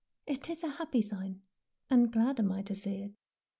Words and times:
"It 0.25 0.49
is 0.49 0.63
a 0.63 0.67
happy 0.67 1.03
sign, 1.03 1.43
and 1.87 2.11
glad 2.11 2.39
am 2.39 2.51
I 2.51 2.63
to 2.63 2.73
see 2.73 2.95
it. 3.03 3.11